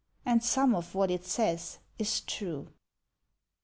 [0.25, 2.69] And some of what it says is true.